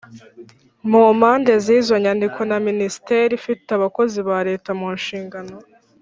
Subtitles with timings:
[0.89, 5.55] mu mpande z izo nyandiko na Minisiteri ifite abakozi ba Leta mu nshingano